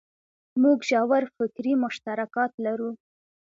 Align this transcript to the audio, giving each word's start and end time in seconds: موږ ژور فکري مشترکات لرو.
موږ 0.61 0.77
ژور 0.89 1.23
فکري 1.35 1.73
مشترکات 1.83 2.51
لرو. 2.65 2.89